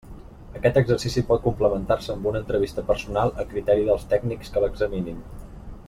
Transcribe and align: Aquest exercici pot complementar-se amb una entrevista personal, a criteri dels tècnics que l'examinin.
Aquest 0.59 0.77
exercici 0.79 1.23
pot 1.27 1.43
complementar-se 1.43 2.11
amb 2.15 2.29
una 2.31 2.41
entrevista 2.45 2.85
personal, 2.89 3.35
a 3.45 3.47
criteri 3.53 3.87
dels 3.91 4.09
tècnics 4.15 4.55
que 4.57 4.65
l'examinin. 4.65 5.23